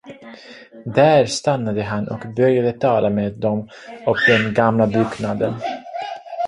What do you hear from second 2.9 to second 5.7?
med dem om den gamla byggnaden.